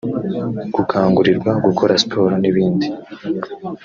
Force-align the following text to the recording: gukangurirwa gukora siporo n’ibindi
gukangurirwa 0.75 1.51
gukora 1.65 1.99
siporo 2.01 2.33
n’ibindi 2.41 2.87